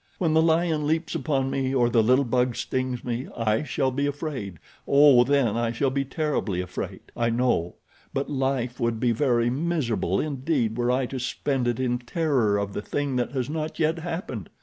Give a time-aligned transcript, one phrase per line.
[0.17, 4.07] When the lion leaps upon me, or the little bug stings me I shall be
[4.07, 7.75] afraid—oh, then I shall be terribly afraid, I know;
[8.11, 12.73] but life would be very miserable indeed were I to spend it in terror of
[12.73, 14.49] the thing that has not yet happened.